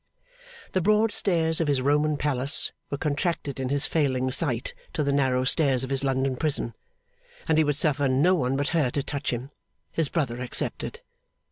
The 0.71 0.81
broad 0.81 1.11
stairs 1.11 1.61
of 1.61 1.67
his 1.67 1.79
Roman 1.79 2.17
palace 2.17 2.71
were 2.89 2.97
contracted 2.97 3.59
in 3.59 3.69
his 3.69 3.85
failing 3.85 4.31
sight 4.31 4.73
to 4.93 5.03
the 5.03 5.13
narrow 5.13 5.43
stairs 5.43 5.83
of 5.83 5.91
his 5.91 6.03
London 6.03 6.37
prison; 6.37 6.73
and 7.47 7.55
he 7.55 7.63
would 7.63 7.75
suffer 7.77 8.07
no 8.07 8.33
one 8.33 8.57
but 8.57 8.69
her 8.69 8.89
to 8.89 9.03
touch 9.03 9.31
him, 9.31 9.51
his 9.93 10.09
brother 10.09 10.41
excepted. 10.41 11.01